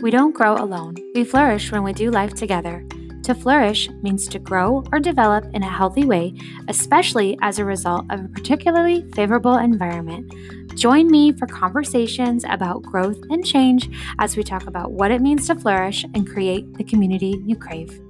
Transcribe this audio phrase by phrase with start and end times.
[0.00, 0.94] We don't grow alone.
[1.12, 2.86] We flourish when we do life together.
[3.24, 6.34] To flourish means to grow or develop in a healthy way,
[6.68, 10.32] especially as a result of a particularly favorable environment.
[10.76, 13.90] Join me for conversations about growth and change
[14.20, 18.00] as we talk about what it means to flourish and create the community you crave.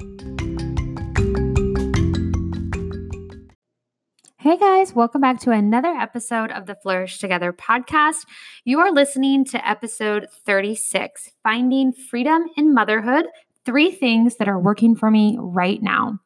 [4.49, 8.25] Hey guys, welcome back to another episode of the Flourish Together podcast.
[8.65, 13.27] You are listening to episode 36 Finding Freedom in Motherhood
[13.67, 16.21] Three Things That Are Working for Me Right Now.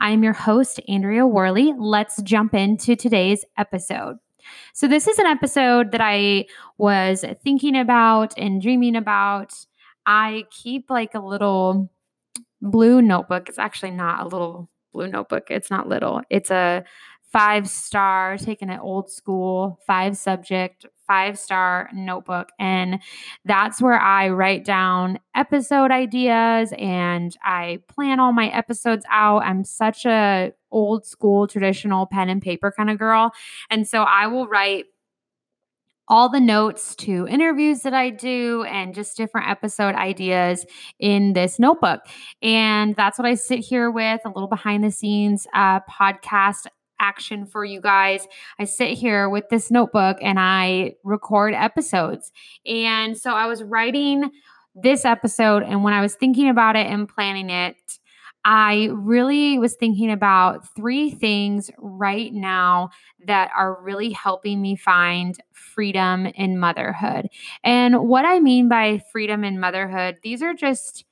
[0.00, 1.72] I am your host, Andrea Worley.
[1.78, 4.16] Let's jump into today's episode.
[4.74, 6.46] So, this is an episode that I
[6.78, 9.54] was thinking about and dreaming about.
[10.04, 11.92] I keep like a little
[12.60, 13.48] blue notebook.
[13.48, 16.22] It's actually not a little blue notebook, it's not little.
[16.28, 16.84] It's a
[17.32, 22.48] five star, taking it old school, five subject, five star notebook.
[22.58, 23.00] And
[23.44, 29.42] that's where I write down episode ideas and I plan all my episodes out.
[29.42, 33.32] I'm such a old school traditional pen and paper kind of girl.
[33.70, 34.86] And so I will write
[36.10, 40.64] all the notes to interviews that I do and just different episode ideas
[40.98, 42.00] in this notebook.
[42.40, 46.66] And that's what I sit here with a little behind the scenes uh, podcast
[47.00, 48.26] action for you guys.
[48.58, 52.32] I sit here with this notebook and I record episodes.
[52.66, 54.30] And so I was writing
[54.74, 57.76] this episode, and when I was thinking about it and planning it,
[58.44, 62.90] I really was thinking about three things right now
[63.26, 67.28] that are really helping me find freedom in motherhood.
[67.64, 71.04] And what I mean by freedom in motherhood, these are just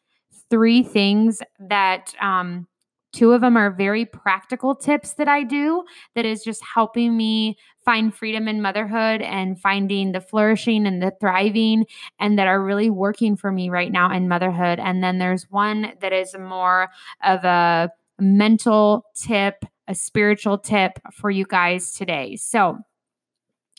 [0.48, 2.68] three things that um,
[3.16, 7.56] Two of them are very practical tips that I do that is just helping me
[7.82, 11.86] find freedom in motherhood and finding the flourishing and the thriving
[12.20, 14.78] and that are really working for me right now in motherhood.
[14.78, 16.90] And then there's one that is more
[17.24, 22.36] of a mental tip, a spiritual tip for you guys today.
[22.36, 22.80] So,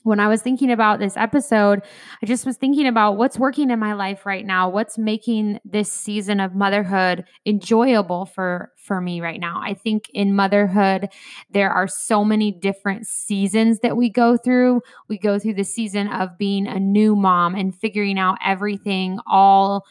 [0.08, 1.82] when I was thinking about this episode,
[2.24, 5.92] I just was thinking about what's working in my life right now, what's making this
[5.92, 9.62] season of motherhood enjoyable for for me right now.
[9.62, 11.10] I think in motherhood
[11.52, 14.82] there are so many different seasons that we go through.
[15.10, 19.86] We go through the season of being a new mom and figuring out everything all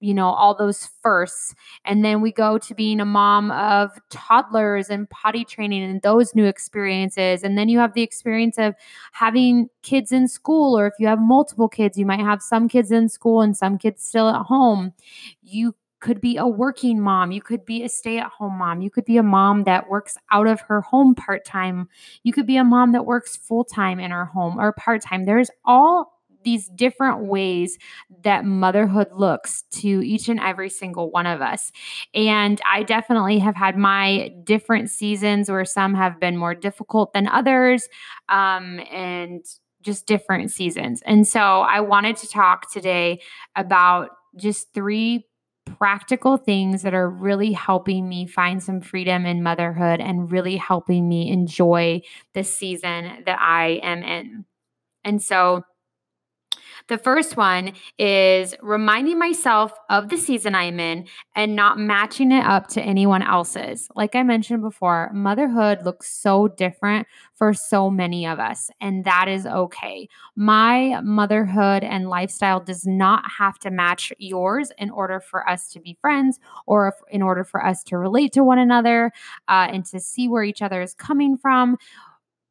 [0.00, 1.54] you know, all those firsts.
[1.84, 6.34] And then we go to being a mom of toddlers and potty training and those
[6.34, 7.42] new experiences.
[7.42, 8.74] And then you have the experience of
[9.12, 12.90] having kids in school, or if you have multiple kids, you might have some kids
[12.90, 14.92] in school and some kids still at home.
[15.42, 17.32] You could be a working mom.
[17.32, 18.82] You could be a stay at home mom.
[18.82, 21.88] You could be a mom that works out of her home part time.
[22.22, 25.24] You could be a mom that works full time in her home or part time.
[25.24, 27.78] There's all these different ways
[28.22, 31.72] that motherhood looks to each and every single one of us.
[32.14, 37.26] And I definitely have had my different seasons where some have been more difficult than
[37.28, 37.88] others.
[38.28, 39.44] Um, and
[39.82, 41.02] just different seasons.
[41.06, 43.20] And so I wanted to talk today
[43.54, 45.24] about just three
[45.76, 51.08] practical things that are really helping me find some freedom in motherhood and really helping
[51.08, 52.00] me enjoy
[52.34, 54.44] the season that I am in.
[55.04, 55.62] And so
[56.88, 62.44] the first one is reminding myself of the season I'm in and not matching it
[62.44, 63.88] up to anyone else's.
[63.94, 69.28] Like I mentioned before, motherhood looks so different for so many of us, and that
[69.28, 70.08] is okay.
[70.36, 75.80] My motherhood and lifestyle does not have to match yours in order for us to
[75.80, 79.12] be friends or in order for us to relate to one another
[79.48, 81.76] uh, and to see where each other is coming from.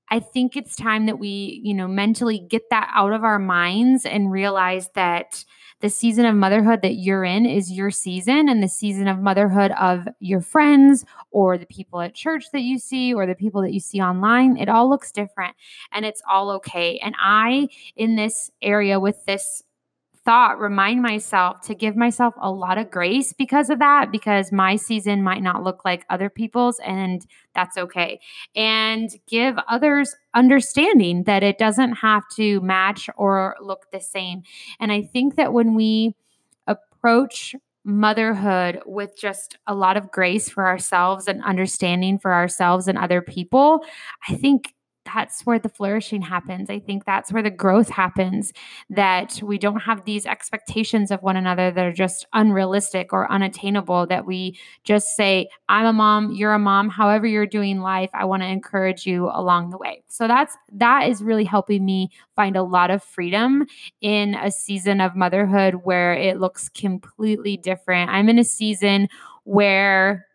[0.10, 4.06] I think it's time that we, you know, mentally get that out of our minds
[4.06, 5.44] and realize that
[5.80, 9.72] the season of motherhood that you're in is your season and the season of motherhood
[9.80, 13.74] of your friends or the people at church that you see or the people that
[13.74, 15.56] you see online, it all looks different
[15.92, 16.98] and it's all okay.
[17.00, 19.62] And I, in this area with this
[20.28, 24.76] thought remind myself to give myself a lot of grace because of that because my
[24.76, 27.26] season might not look like other people's and
[27.56, 28.20] that's okay.
[28.54, 34.44] And give others understanding that it doesn't have to match or look the same.
[34.82, 36.14] And i think that when we
[36.68, 42.98] approach motherhood with just a lot of grace for ourselves and understanding for ourselves and
[42.98, 43.86] other people
[44.28, 44.74] i think
[45.18, 46.70] that's where the flourishing happens.
[46.70, 48.54] I think that's where the growth happens
[48.92, 54.06] that we don't have these expectations of one another that are just unrealistic or unattainable
[54.08, 58.26] that we just say I'm a mom, you're a mom, however you're doing life, I
[58.26, 60.04] want to encourage you along the way.
[60.08, 63.66] So that's that is really helping me find a lot of freedom
[64.02, 68.12] in a season of motherhood where it looks completely different.
[68.12, 69.10] I'm in a season
[69.46, 70.27] where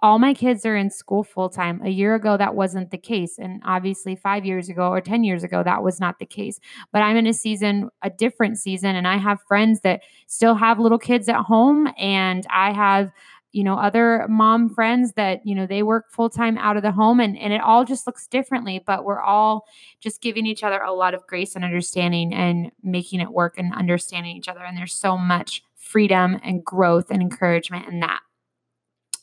[0.00, 1.80] all my kids are in school full time.
[1.84, 3.38] A year ago, that wasn't the case.
[3.38, 6.60] And obviously, five years ago or 10 years ago, that was not the case.
[6.92, 10.78] But I'm in a season, a different season, and I have friends that still have
[10.78, 11.88] little kids at home.
[11.98, 13.10] And I have,
[13.50, 16.92] you know, other mom friends that, you know, they work full time out of the
[16.92, 18.80] home and, and it all just looks differently.
[18.86, 19.64] But we're all
[20.00, 23.74] just giving each other a lot of grace and understanding and making it work and
[23.74, 24.60] understanding each other.
[24.60, 28.20] And there's so much freedom and growth and encouragement in that.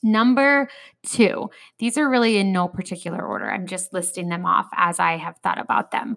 [0.05, 0.69] Number
[1.03, 1.49] two,
[1.79, 3.49] these are really in no particular order.
[3.49, 6.15] I'm just listing them off as I have thought about them.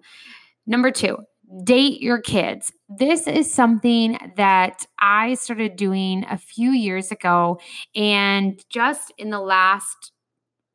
[0.67, 1.17] Number two,
[1.63, 2.71] date your kids.
[2.87, 7.59] This is something that I started doing a few years ago.
[7.95, 10.11] And just in the last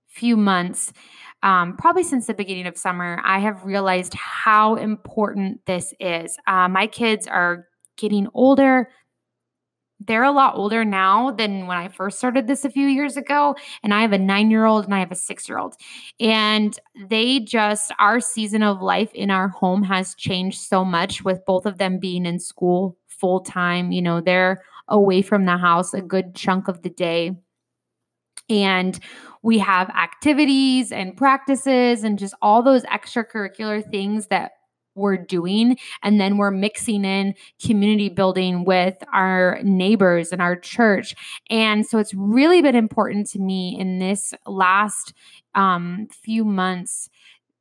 [0.09, 0.93] few months,
[1.45, 6.37] um, probably since the beginning of summer, I have realized how important this is.
[6.49, 8.89] Uh, my kids are getting older,
[10.01, 13.57] they're a lot older now than when I first started this a few years ago.
[13.83, 15.75] And I have a nine year old and I have a six year old.
[16.21, 21.45] And they just, our season of life in our home has changed so much with
[21.47, 23.93] both of them being in school full time.
[23.93, 27.33] You know, they're away from the house a good chunk of the day.
[28.51, 28.99] And
[29.43, 34.53] we have activities and practices and just all those extracurricular things that
[34.95, 41.15] we're doing and then we're mixing in community building with our neighbors and our church
[41.51, 45.13] and so it's really been important to me in this last
[45.55, 47.09] um, few months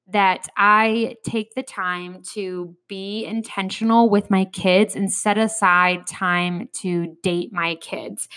[0.08, 6.70] that I take the time to be intentional with my kids and set aside time
[6.82, 8.28] to date my kids.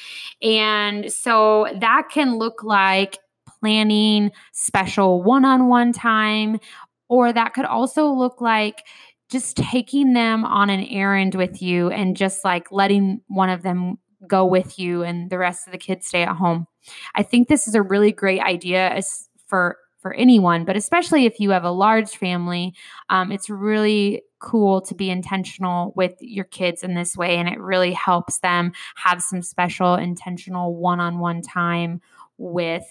[0.40, 3.18] And so that can look like
[3.60, 6.60] planning special one on one time
[7.08, 8.82] or that could also look like
[9.30, 13.98] just taking them on an errand with you and just like letting one of them
[14.26, 16.66] go with you and the rest of the kids stay at home.
[17.14, 19.00] I think this is a really great idea
[19.46, 22.72] for for anyone, but especially if you have a large family,
[23.10, 27.58] um, it's really cool to be intentional with your kids in this way, and it
[27.58, 32.00] really helps them have some special, intentional one-on-one time
[32.38, 32.86] with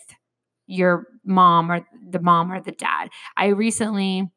[0.67, 3.09] your mom or the mom or the dad.
[3.37, 4.29] I recently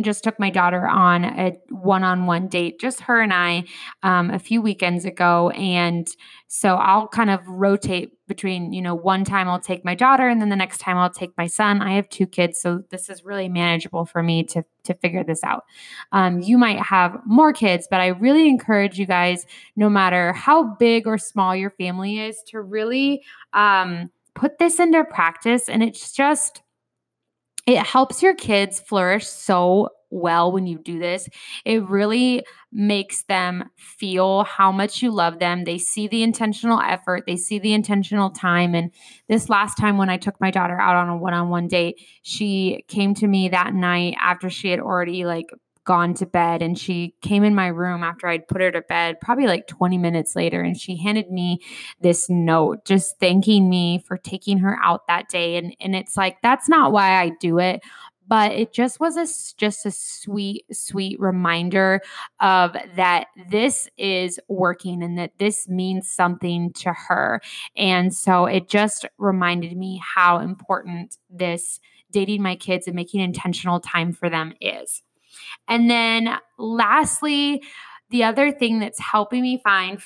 [0.00, 3.64] just took my daughter on a one-on-one date just her and i
[4.02, 5.50] um, a few weekends ago.
[5.50, 6.08] And
[6.48, 10.40] so i'll kind of rotate between you know one time i'll take my daughter and
[10.40, 11.82] then the next time i'll take my son.
[11.82, 15.42] I have two kids so this is really manageable for me to to figure this
[15.42, 15.64] out.
[16.12, 19.46] Um, you might have more kids but i really encourage you guys
[19.76, 23.22] no matter how big or small your family is to really
[23.52, 26.62] um, put this into practice and it's just
[27.66, 31.28] it helps your kids flourish so well when you do this.
[31.64, 35.64] It really makes them feel how much you love them.
[35.64, 38.74] They see the intentional effort, they see the intentional time.
[38.74, 38.92] And
[39.28, 42.00] this last time when I took my daughter out on a one on one date,
[42.22, 45.50] she came to me that night after she had already like
[45.84, 49.20] gone to bed and she came in my room after I'd put her to bed,
[49.20, 51.60] probably like 20 minutes later, and she handed me
[52.00, 55.56] this note just thanking me for taking her out that day.
[55.56, 57.82] And, and it's like, that's not why I do it
[58.26, 59.26] but it just was a
[59.58, 62.00] just a sweet sweet reminder
[62.40, 67.40] of that this is working and that this means something to her
[67.76, 71.80] and so it just reminded me how important this
[72.12, 75.02] dating my kids and making intentional time for them is
[75.68, 77.62] and then lastly,
[78.10, 80.02] the other thing that's helping me find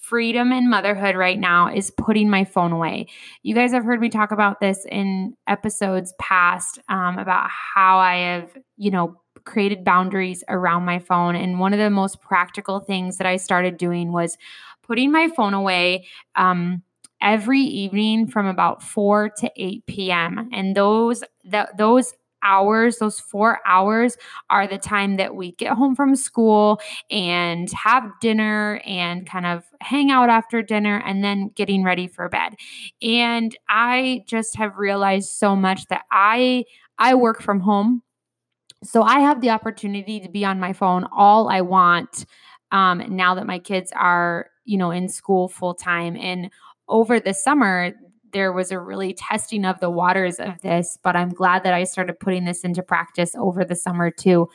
[0.00, 3.06] freedom in motherhood right now is putting my phone away.
[3.42, 8.16] You guys have heard me talk about this in episodes past um, about how I
[8.16, 11.34] have, you know, created boundaries around my phone.
[11.34, 14.36] And one of the most practical things that I started doing was
[14.82, 16.06] putting my phone away.
[16.36, 16.82] Um,
[17.22, 20.50] every evening from about 4 to 8 p.m.
[20.52, 22.12] And those that those
[22.42, 24.16] hours, those four hours,
[24.50, 26.80] are the time that we get home from school
[27.10, 32.28] and have dinner and kind of hang out after dinner and then getting ready for
[32.28, 32.54] bed.
[33.00, 36.64] And I just have realized so much that I
[36.98, 38.02] I work from home.
[38.84, 42.26] So I have the opportunity to be on my phone all I want
[42.72, 46.16] um, now that my kids are, you know, in school full time.
[46.16, 46.50] And
[46.88, 47.92] over the summer,
[48.32, 51.84] there was a really testing of the waters of this, but I'm glad that I
[51.84, 54.48] started putting this into practice over the summer too.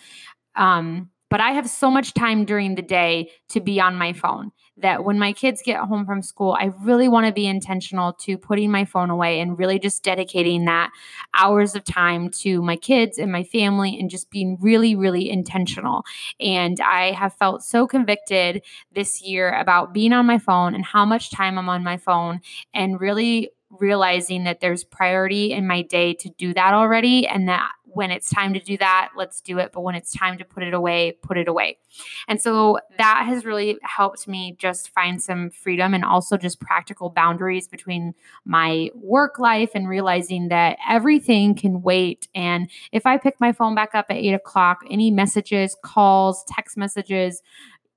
[0.56, 4.52] Um, but I have so much time during the day to be on my phone
[4.78, 8.38] that when my kids get home from school, I really want to be intentional to
[8.38, 10.92] putting my phone away and really just dedicating that
[11.34, 16.04] hours of time to my kids and my family and just being really, really intentional.
[16.40, 18.62] And I have felt so convicted
[18.94, 22.40] this year about being on my phone and how much time I'm on my phone
[22.74, 27.72] and really realizing that there's priority in my day to do that already and that
[27.98, 29.72] when it's time to do that, let's do it.
[29.74, 31.80] But when it's time to put it away, put it away.
[32.28, 37.10] And so that has really helped me just find some freedom and also just practical
[37.10, 38.14] boundaries between
[38.46, 42.28] my work life and realizing that everything can wait.
[42.36, 46.78] And if I pick my phone back up at eight o'clock, any messages, calls, text
[46.78, 47.42] messages,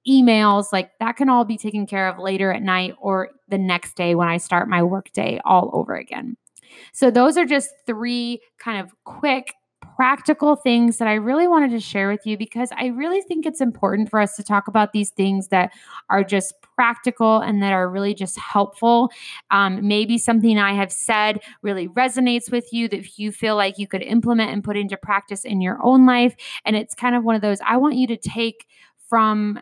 [0.09, 3.95] emails, like that can all be taken care of later at night or the next
[3.95, 6.37] day when I start my workday all over again.
[6.93, 9.55] So, those are just three kind of quick
[9.97, 13.61] practical things that I really wanted to share with you because I really think it's
[13.61, 15.73] important for us to talk about these things that
[16.09, 19.11] are just practical and that are really just helpful.
[19.51, 23.87] Um, maybe something I have said really resonates with you that you feel like you
[23.87, 26.35] could implement and put into practice in your own life.
[26.65, 28.67] And it's kind of one of those I want you to take
[29.09, 29.61] from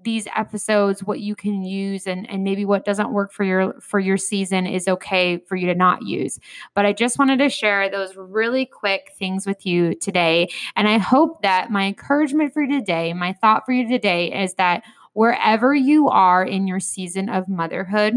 [0.00, 3.98] these episodes what you can use and and maybe what doesn't work for your for
[3.98, 6.38] your season is okay for you to not use.
[6.74, 10.48] But i just wanted to share those really quick things with you today.
[10.76, 14.54] And i hope that my encouragement for you today my thought for you today is
[14.54, 18.14] that wherever you are in your season of motherhood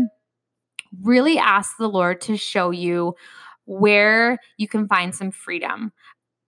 [1.02, 3.16] really ask the lord to show you
[3.66, 5.92] where you can find some freedom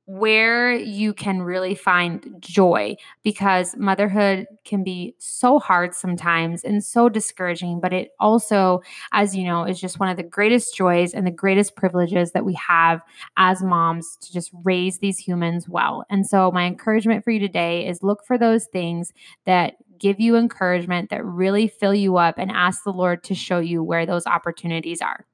[0.05, 7.07] where you can really find joy because motherhood can be so hard sometimes and so
[7.07, 8.81] discouraging but it also
[9.13, 12.45] as you know is just one of the greatest joys and the greatest privileges that
[12.45, 13.01] we have
[13.37, 16.05] as moms to just raise these humans well.
[16.09, 19.13] And so my encouragement for you today is look for those things
[19.45, 23.59] that give you encouragement that really fill you up and ask the lord to show
[23.59, 25.25] you where those opportunities are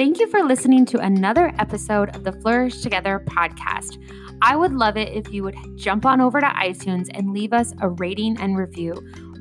[0.00, 4.02] Thank you for listening to another episode of the Flourish Together podcast.
[4.40, 7.74] I would love it if you would jump on over to iTunes and leave us
[7.82, 8.94] a rating and review.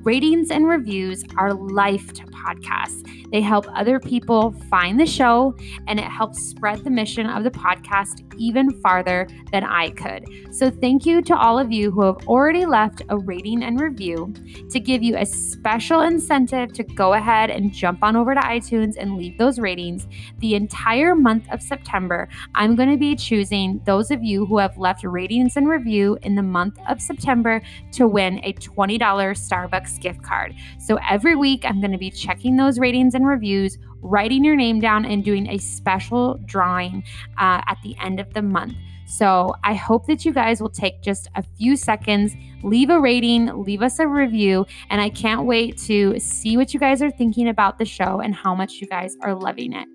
[0.03, 3.07] Ratings and reviews are life to podcasts.
[3.31, 5.55] They help other people find the show
[5.87, 10.25] and it helps spread the mission of the podcast even farther than I could.
[10.51, 14.33] So, thank you to all of you who have already left a rating and review.
[14.71, 18.95] To give you a special incentive to go ahead and jump on over to iTunes
[18.97, 20.07] and leave those ratings,
[20.39, 24.77] the entire month of September, I'm going to be choosing those of you who have
[24.77, 27.61] left ratings and review in the month of September
[27.93, 30.55] to win a $20 Starbucks gift card.
[30.79, 34.79] So, every week, I'm going to be checking those ratings and reviews, writing your name
[34.79, 37.03] down, and doing a special drawing
[37.37, 38.75] uh, at the end of the month.
[39.09, 43.47] So I hope that you guys will take just a few seconds, leave a rating,
[43.63, 47.47] leave us a review, and I can't wait to see what you guys are thinking
[47.47, 49.87] about the show and how much you guys are loving it.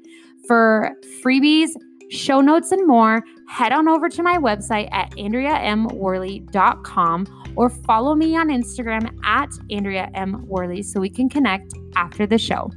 [0.49, 0.91] For
[1.23, 1.69] freebies,
[2.11, 8.37] show notes, and more, head on over to my website at AndreaMWorley.com or follow me
[8.37, 10.45] on Instagram at Andrea M.
[10.47, 12.69] Worley so we can connect after the show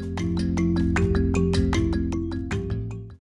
[0.00, 0.53] you